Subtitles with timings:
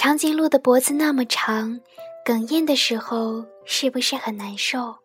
[0.00, 1.78] 长颈鹿的脖子那么长，
[2.24, 4.96] 哽咽的时候是不是很难受？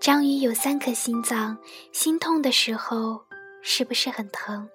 [0.00, 1.56] 章鱼有三颗心脏，
[1.92, 3.24] 心痛的时候
[3.62, 4.68] 是不是很疼？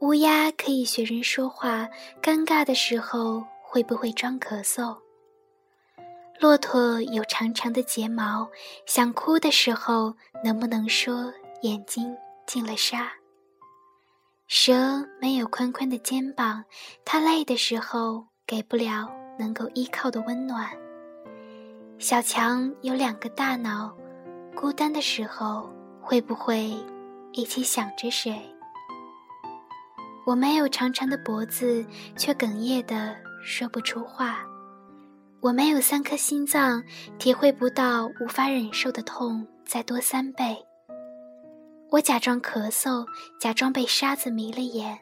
[0.00, 1.88] 乌鸦可以学人说话，
[2.22, 4.98] 尴尬的时候会不会装咳嗽？
[6.38, 8.46] 骆驼有长长的睫毛，
[8.84, 12.14] 想哭的时候能不能说眼睛
[12.46, 13.10] 进了沙？
[14.46, 16.62] 蛇没有宽宽的肩膀，
[17.04, 20.70] 它累的时候给不了能够依靠的温暖。
[21.98, 23.96] 小强有两个大脑，
[24.54, 26.76] 孤单的时候会不会
[27.32, 28.38] 一起想着谁？
[30.26, 31.84] 我没有长长的脖子，
[32.16, 34.44] 却哽咽的说不出话。
[35.40, 36.82] 我没有三颗心脏，
[37.18, 40.56] 体会不到无法忍受的痛再多三倍。
[41.94, 43.06] 我假装咳嗽，
[43.38, 44.98] 假装被沙子迷了眼，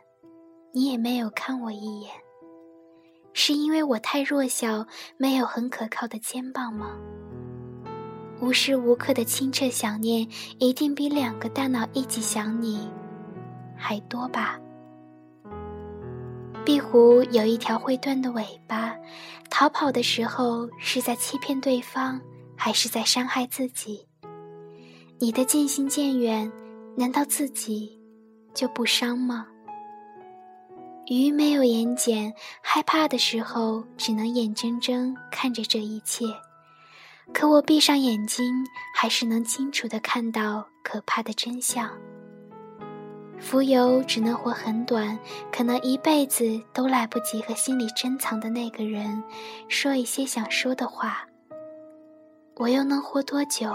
[0.75, 2.11] 你也没有看我一眼。
[3.33, 4.85] 是因为我太弱小，
[5.17, 6.95] 没有很可靠的肩膀吗？
[8.43, 12.87] 无时无刻的清澈想念，一定比两个大脑一起想你
[13.75, 14.61] 还多吧？
[16.63, 18.95] 壁虎有一条会断的尾巴，
[19.49, 22.21] 逃跑的时候是在欺骗对方，
[22.55, 24.07] 还是在伤害自己？
[25.19, 26.53] 你的渐行渐远。
[26.97, 27.99] 难道自己
[28.55, 29.47] 就不伤吗？
[31.07, 36.27] 鱼没有眼睑，害怕的时候只能眼睁睁看着这一切。
[37.33, 38.45] 可我闭上眼睛，
[38.95, 41.91] 还是能清楚的看到可怕的真相。
[43.39, 45.19] 浮游只能活很短，
[45.51, 49.23] 可能一辈子都来不及和心里珍藏的那个人
[49.69, 51.27] 说一些想说的话。
[52.57, 53.75] 我又能活多久？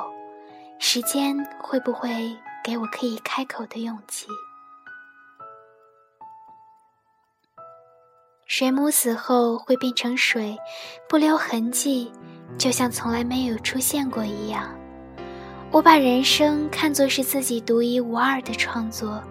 [0.80, 2.34] 时间会不会？
[2.68, 4.28] 给我可以开口的勇气。
[8.46, 10.58] 水母死后会变成水，
[11.08, 12.12] 不留痕迹，
[12.58, 14.70] 就像从来没有出现过一样。
[15.72, 19.23] 我把人生看作是自己独一无二的创作，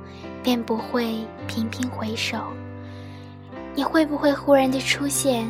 [0.42, 2.38] 便不会频频回首。
[3.74, 5.46] 你会不会忽然的出现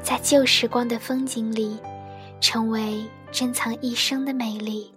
[0.00, 1.76] 在旧时光的风景里，
[2.40, 4.95] 成为珍藏一生的美丽？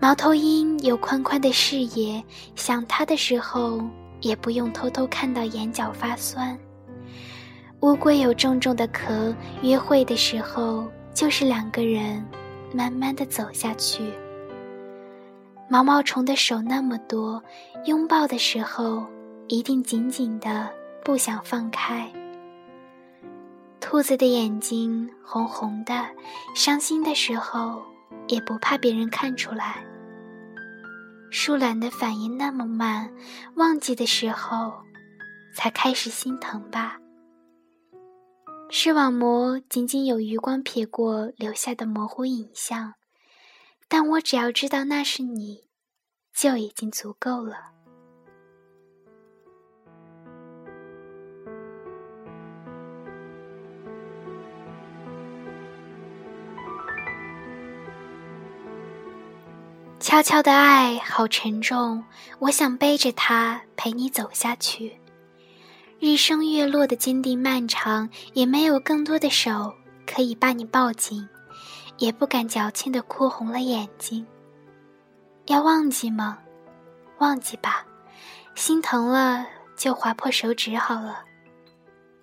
[0.00, 2.24] 猫头鹰有宽宽的视野，
[2.56, 3.78] 想它的时候
[4.22, 6.58] 也不用偷偷看到眼角发酸。
[7.80, 12.24] 乌龟有重重的壳，约会的时候就是两个人
[12.72, 14.02] 慢慢的走下去。
[15.68, 17.42] 毛毛虫的手那么多，
[17.84, 19.06] 拥抱的时候
[19.48, 20.70] 一定紧紧的，
[21.04, 22.10] 不想放开。
[23.80, 26.06] 兔子的眼睛红红的，
[26.54, 27.82] 伤心的时候
[28.28, 29.84] 也不怕别人看出来。
[31.30, 33.12] 树懒的反应那么慢，
[33.54, 34.82] 忘记的时候
[35.54, 36.98] 才开始心疼吧。
[38.68, 42.94] 视网膜仅仅有余光瞥过留下的模糊影像，
[43.88, 45.68] 但我只要知道那是你，
[46.34, 47.72] 就已经足够了。
[60.00, 62.02] 悄悄的爱好沉重，
[62.38, 64.98] 我想背着它陪你走下去。
[65.98, 69.74] 日升月落的坚定漫长，也没有更多的手
[70.06, 71.28] 可以把你抱紧，
[71.98, 74.26] 也不敢矫情的哭红了眼睛。
[75.46, 76.38] 要忘记吗？
[77.18, 77.84] 忘记吧，
[78.54, 79.46] 心疼了
[79.76, 81.20] 就划破手指好了。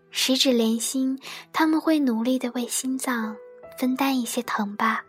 [0.10, 1.20] 十指连心，
[1.54, 3.36] 他们会努力的为心脏
[3.78, 5.04] 分担一些疼吧。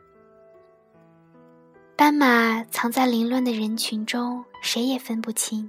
[1.98, 5.68] 斑马藏在凌乱的人群中，谁也分不清，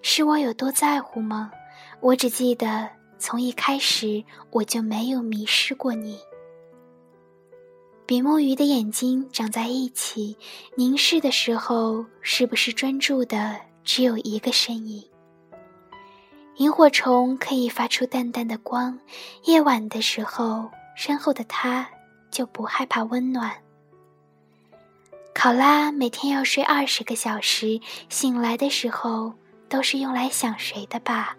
[0.00, 1.52] 是我有多在乎吗？
[2.00, 2.88] 我只记得
[3.18, 6.18] 从一开始我就没有迷失过你。
[8.06, 10.34] 比目鱼的眼睛长在一起，
[10.74, 15.06] 凝视的时候，是不是专注的只有一个身影？
[16.56, 18.98] 萤火虫可以发出淡淡的光，
[19.44, 21.86] 夜晚的时候，身后的它
[22.30, 23.54] 就不害怕温暖。
[25.46, 29.32] 好啦每天要睡二十个小时，醒来的时候
[29.68, 31.36] 都是用来想谁的吧？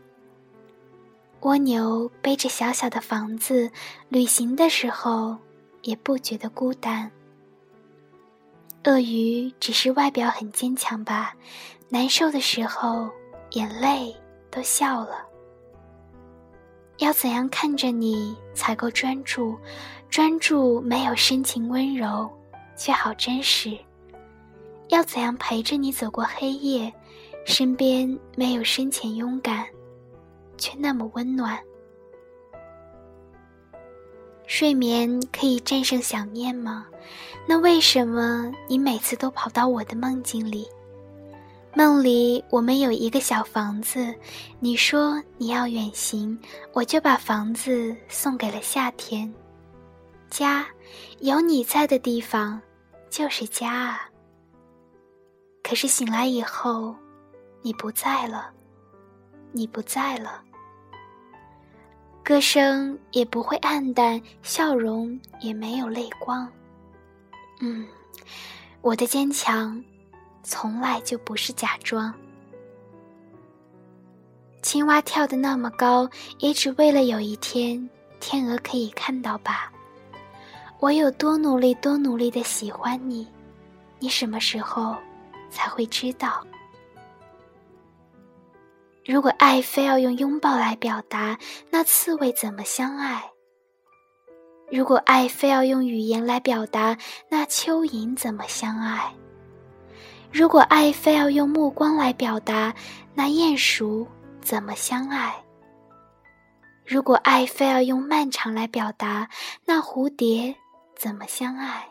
[1.42, 3.70] 蜗牛背着小小的房子，
[4.08, 5.38] 旅行的时候
[5.82, 7.12] 也不觉得孤单。
[8.86, 11.34] 鳄鱼只是外表很坚强吧？
[11.90, 13.10] 难受的时候
[13.50, 14.16] 眼泪
[14.50, 15.18] 都笑了。
[17.00, 19.60] 要怎样看着你才够专注？
[20.10, 22.32] 专注没有深情温柔，
[22.78, 23.78] 却好真实。
[24.98, 26.92] 要怎样陪着你走过黑夜？
[27.46, 29.64] 身边没有深浅勇敢，
[30.58, 31.56] 却那么温暖。
[34.48, 36.88] 睡眠可以战胜想念吗？
[37.48, 40.68] 那为什么你每次都跑到我的梦境里？
[41.76, 44.12] 梦里我们有一个小房子，
[44.60, 46.36] 你说你要远行，
[46.74, 49.32] 我就把房子送给了夏天。
[50.28, 50.66] 家，
[51.20, 52.60] 有你在的地方，
[53.12, 54.10] 就是家啊。
[55.68, 56.96] 可是醒来以后，
[57.62, 58.52] 你不在了，
[59.52, 60.42] 你不在了。
[62.24, 66.50] 歌声也不会暗淡，笑容也没有泪光。
[67.60, 67.86] 嗯，
[68.80, 69.84] 我的坚强，
[70.42, 72.14] 从来就不是假装。
[74.62, 76.10] 青蛙跳得那么高，
[76.40, 77.90] 也只为了有一天
[78.22, 79.70] 天鹅可以看到吧。
[80.80, 83.28] 我有多努力，多努力的喜欢你，
[84.00, 84.96] 你什么时候
[85.58, 86.46] 才会知道？
[89.04, 91.36] 如果爱非要用拥抱来表达，
[91.72, 93.24] 那刺猬怎么相爱？
[94.72, 96.96] 如果爱非要用语言来表达，
[97.28, 99.12] 那蚯蚓怎么相爱？
[100.32, 102.76] 如果爱非要用目光来表达，
[103.16, 104.06] 那鼹鼠
[104.42, 105.34] 怎么相爱？
[106.86, 109.28] 如果爱非要用漫长来表达，
[109.66, 110.54] 那蝴蝶
[110.96, 111.88] 怎么相爱？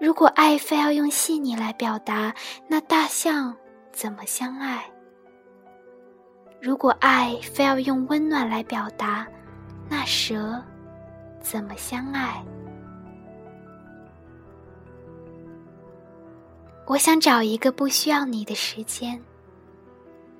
[0.00, 2.34] 如果爱非要用细腻来表达，
[2.66, 3.54] 那大象
[3.92, 4.82] 怎么相爱？
[6.58, 9.26] 如果爱非要用温暖来表达，
[9.90, 10.58] 那蛇
[11.42, 12.42] 怎么相爱？
[16.86, 19.22] 我想找一个不需要你的时间，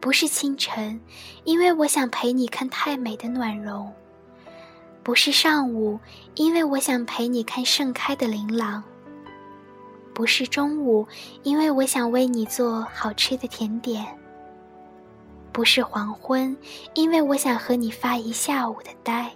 [0.00, 0.98] 不是清晨，
[1.44, 3.92] 因为我想陪你看太美的暖融；
[5.02, 6.00] 不是上午，
[6.34, 8.82] 因为我想陪你看盛开的琳琅；
[10.20, 11.08] 不是中午，
[11.44, 14.06] 因为我想为你做好吃的甜点。
[15.50, 16.54] 不是黄昏，
[16.92, 19.30] 因为我想和你发一下午的呆；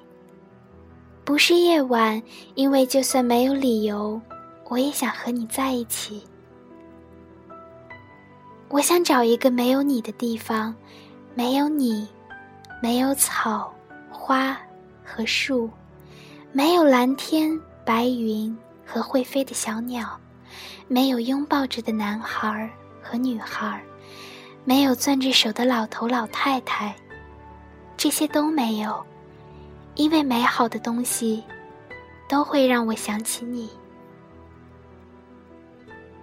[1.25, 2.23] 不是夜晚，
[2.55, 4.21] 因为就算没有理由，
[4.69, 6.23] 我也想和你在一起。
[8.69, 10.77] 我想找一个没有你的地方，
[11.35, 12.07] 没有你，
[12.83, 13.73] 没有草
[14.11, 14.55] 花
[15.03, 15.71] 和树，
[16.53, 18.55] 没有蓝天白云
[18.85, 20.21] 和会飞的小鸟，
[20.89, 22.71] 没有拥抱着的男孩
[23.03, 23.83] 和女孩。
[24.67, 26.95] 没有攥着手的老头老太太，
[27.99, 29.05] 这些都没有，
[29.95, 31.45] 因为美好的东西
[32.27, 33.69] 都会让我想起你。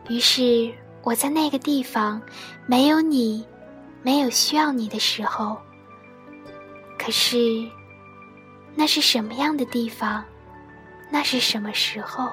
[0.10, 0.74] 于是
[1.04, 2.19] 我在那个地方，
[2.66, 3.45] 没有你，
[4.01, 5.56] 没有需要你的时候。
[6.98, 7.63] 可是，
[8.74, 10.25] 那是什么样的地方？
[11.12, 12.28] 那是什么时候？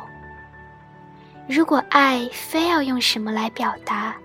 [1.49, 4.17] 如果爱非要用什么来表达，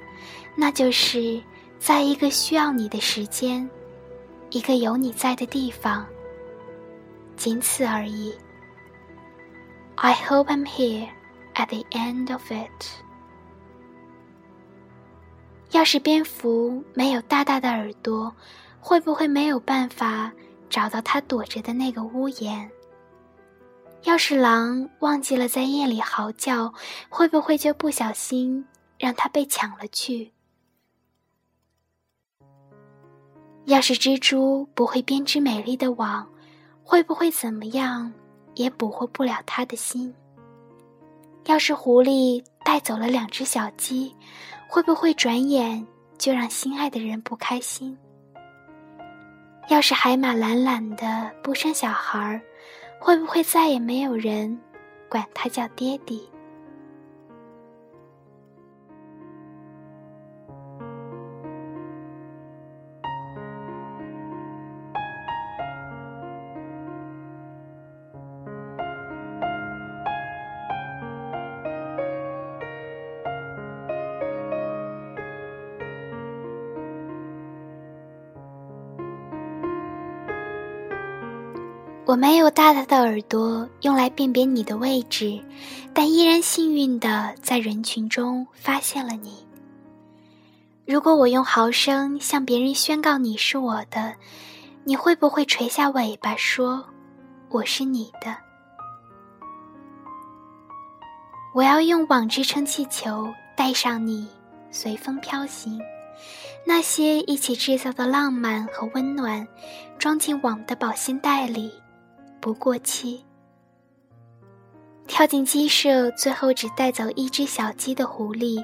[0.56, 1.42] 那就是。
[1.80, 3.70] 在一个需要你的时间，
[4.52, 6.08] 一个有你在的地方，
[7.36, 8.34] 仅此而已。
[9.96, 11.10] I hope I'm here
[11.56, 12.88] at the end of it。
[15.72, 18.34] 要是蝙蝠没有大大的耳朵，
[18.80, 20.32] 会不会没有办法
[20.70, 22.72] 找到它躲着的那个屋檐？
[24.04, 26.74] 要是狼忘记了在夜里嚎叫，
[27.08, 28.66] 会不会就不小心
[29.00, 30.32] 让它被抢了去？
[33.66, 36.28] 要是蜘蛛不会编织美丽的网，
[36.84, 38.12] 会不会怎么样
[38.56, 40.14] 也捕获不了他的心？
[41.46, 44.14] 要是狐狸带走了两只小鸡，
[44.68, 45.86] 会不会转眼
[46.18, 47.98] 就让心爱的人不开心？
[49.70, 52.42] 要是海马懒懒的不生小孩儿，
[53.06, 54.58] 会不会再也没有人
[55.10, 56.26] 管他叫爹地？
[82.06, 85.40] 我没有大大的耳朵用来辨别你的位置，
[85.94, 89.48] 但依然幸运的在人群中发现了你。
[90.86, 94.14] 如果我用毫声向别人宣告你是我的，
[94.84, 96.86] 你会不会垂下尾巴说
[97.48, 98.36] 我是你的？
[101.56, 104.28] 我要用网织成气球带上你，
[104.72, 105.80] 随风飘行。
[106.66, 109.48] 那些一起制造的浪漫和温暖，
[109.98, 111.72] 装进网的保鲜袋里。
[112.44, 113.24] 不过期。
[115.08, 118.62] 跳进鸡舍，最后只带走一只小鸡的狐狸，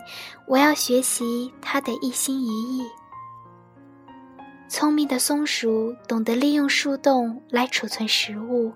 [0.47, 2.85] 我要学习它的一心一意。
[4.67, 8.73] 聪明的松鼠懂得利用树洞来储存食物，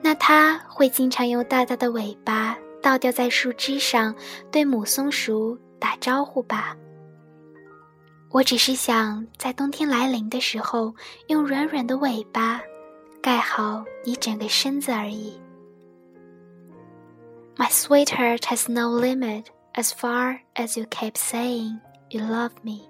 [0.00, 4.12] 那它会经常用大大的尾巴倒吊在树枝上，
[4.50, 6.76] 对母松鼠打招呼吧。
[8.28, 10.92] 我只是想在冬天来临的时候，
[11.28, 12.60] 用软软的尾巴
[13.22, 15.40] 盖好你整个身子而已。
[17.56, 21.78] My sweetheart has no limit as far as you keep saying
[22.10, 22.88] you love me.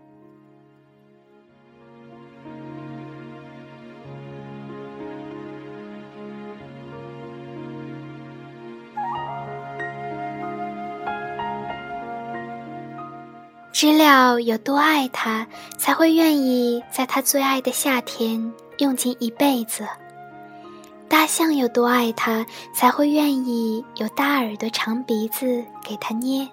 [13.72, 15.46] 知了有多爱他，
[15.76, 19.84] 才会愿意在他最爱的夏天用尽一辈子；
[21.12, 26.48] 大象有多爱它，才会愿意有大耳朵、长鼻子给它捏；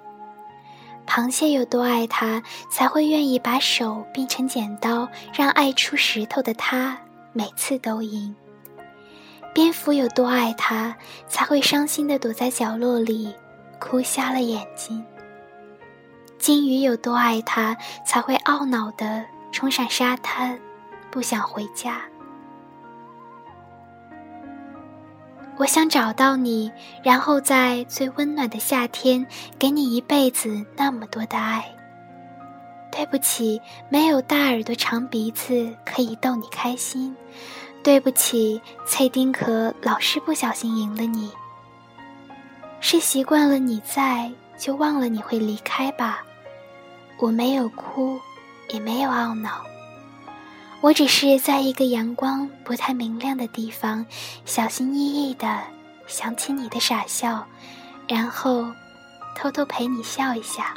[1.07, 6.97] 螃蟹有多爱它，才会愿意把手变成剪刀，让爱出石头的它
[7.31, 8.35] 每次都赢；
[9.53, 10.93] 蝙蝠有多爱它，
[11.29, 13.33] 才会伤心的躲在角落里，
[13.79, 15.01] 哭瞎了眼睛。
[16.37, 19.23] 金鱼有多爱它，才会懊恼地
[19.53, 20.59] 冲上沙滩，
[21.09, 22.01] 不想回家。
[25.59, 26.71] 我想找到你，
[27.03, 29.27] 然后在最温暖的夏天，
[29.59, 31.65] 给你一辈子那么多的爱。
[32.89, 37.13] 对不起，没有大耳朵长鼻子可以逗你开心。
[37.83, 41.29] 对不起，脆丁壳老是不小心赢了你。
[42.79, 46.23] 是习惯了你在，就忘了你会离开吧。
[47.17, 48.17] 我没有哭，
[48.69, 49.65] 也没有懊恼，
[50.81, 54.05] 我只是在一个阳光不太明亮的地方，
[54.45, 55.61] 小心翼翼的
[56.07, 57.45] 想起你的傻笑，
[58.07, 58.65] 然后
[59.35, 60.73] 偷偷陪你笑一下。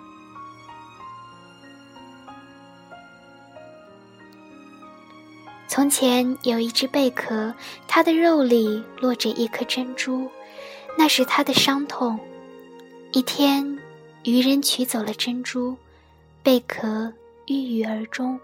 [5.68, 7.54] 从前有一只贝壳，
[7.86, 10.28] 它的肉里落着一颗珍珠，
[10.98, 12.18] 那是它的伤痛。
[13.12, 13.78] 一天，
[14.24, 15.76] 渔人取走了珍珠。
[16.42, 17.12] 贝壳
[17.46, 18.38] 郁郁而终。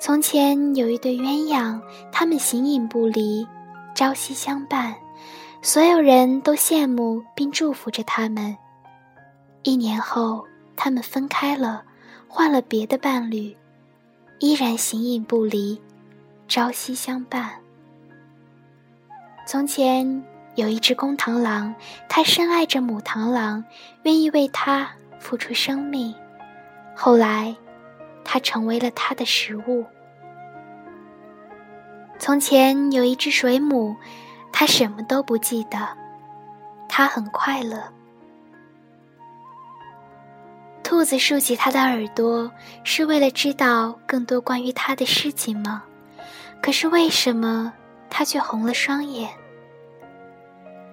[0.00, 1.78] 从前有一对鸳鸯，
[2.10, 3.46] 他们形影不离，
[3.94, 4.94] 朝夕相伴，
[5.60, 8.56] 所有人都羡慕并祝福着他们。
[9.62, 10.42] 一年后，
[10.74, 11.82] 他们分开了，
[12.26, 13.54] 换了别的伴侣，
[14.38, 15.78] 依然形影不离，
[16.48, 17.50] 朝夕相伴。
[19.46, 21.74] 从前有一只公螳螂，
[22.08, 23.62] 它深爱着母螳螂，
[24.04, 26.14] 愿意为它付出生命。
[26.96, 27.54] 后来，
[28.24, 29.84] 它成为了它的食物。
[32.18, 33.96] 从前有一只水母，
[34.52, 35.78] 它什么都不记得，
[36.88, 37.82] 它很快乐。
[40.82, 42.50] 兔子竖起它的耳朵，
[42.84, 45.82] 是为了知道更多关于它的事情吗？
[46.60, 47.72] 可是为什么
[48.10, 49.30] 它却红了双眼？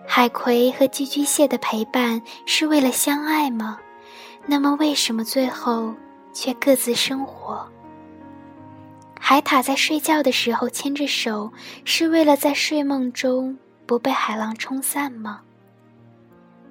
[0.07, 3.79] 海葵和寄居蟹的陪伴是为了相爱吗？
[4.45, 5.93] 那么，为什么最后
[6.37, 7.67] 却各自生活？
[9.19, 11.51] 海獭在睡觉的时候牵着手，
[11.83, 15.41] 是为了在睡梦中不被海浪冲散吗？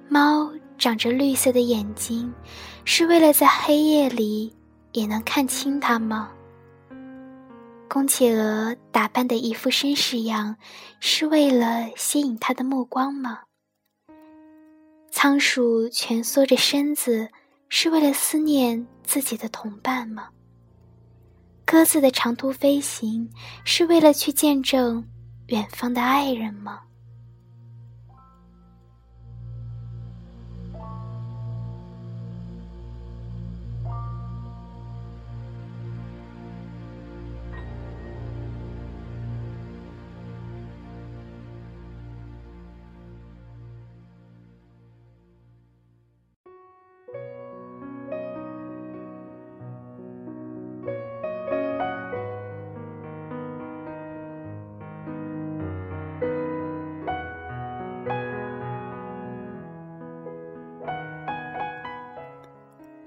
[0.07, 2.33] 猫长着绿色的眼睛，
[2.85, 4.55] 是为了在黑夜里
[4.93, 6.31] 也能看清它吗？
[7.89, 10.55] 公企鹅打扮的一副绅士样，
[11.01, 13.39] 是为了吸引它的目光吗？
[15.11, 17.27] 仓鼠蜷缩着身子。
[17.69, 20.29] 是为了思念自己的同伴吗？
[21.65, 23.29] 鸽子的长途飞行
[23.65, 25.05] 是为了去见证
[25.47, 26.81] 远方的爱人吗？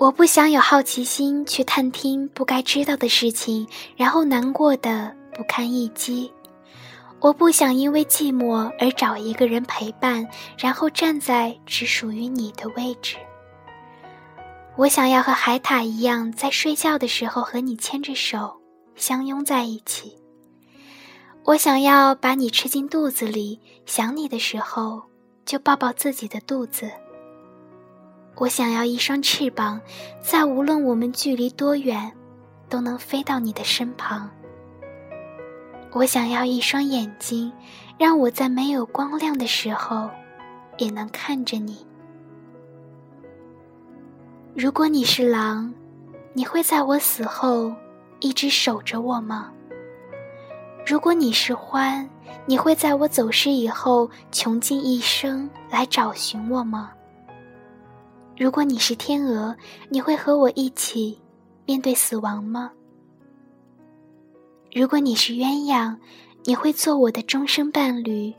[0.01, 6.33] 我不想有好奇心去探听不该知道的事情，然后难过的不堪一击。
[7.21, 10.27] 我不想因为寂寞而找一个人陪伴，
[10.57, 13.19] 然后站在只属于你的位置。
[14.75, 18.59] 我想要和海獭一样，在睡觉的时候和你牵着手，
[18.97, 20.17] 相拥在一起。
[21.45, 25.03] 我想要把你吃进肚子里，想你的时候
[25.45, 26.91] 就抱抱自己的肚子。
[28.41, 29.79] 我想要一双翅膀，
[30.23, 32.11] 在无论我们距离多远，
[32.71, 34.31] 都能飞到你的身旁，
[35.93, 37.53] 我想要一双眼睛，
[37.99, 40.09] 让我在没有光亮的时候，
[40.79, 41.85] 也能看着你。
[44.55, 45.71] 如果你是狼，
[46.33, 47.71] 你会在我死后
[48.21, 49.53] 一直守着我吗？
[50.87, 52.09] 如果你是獾，
[52.47, 56.93] 你会在我走失以后穷尽一生来找寻我吗？
[58.41, 59.55] 如果你是天鹅，
[59.91, 61.19] 你会和我一起
[61.67, 62.73] 面对死亡吗？
[64.73, 65.95] 如果你是鸳鸯，
[66.45, 68.33] 你会做我的终生伴侣，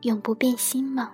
[0.00, 1.12] 永不变心吗？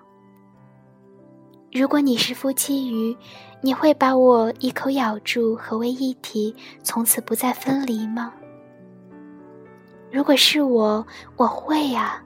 [1.71, 3.15] 如果你是夫妻鱼，
[3.61, 8.33] 你会把我一口咬住，合为一体，从此不再分离吗？
[10.11, 12.25] 如果是我，我会啊。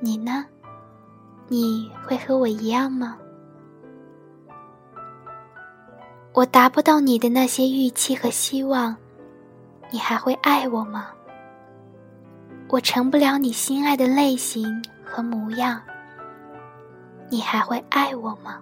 [0.00, 0.44] 你呢？
[1.46, 3.16] 你会和我一样吗？
[6.32, 8.96] 我达不到你的那些预期和希望，
[9.90, 11.08] 你还会爱我吗？
[12.68, 15.82] 我成不了你心爱的类型和模样，
[17.28, 18.60] 你还会爱我吗？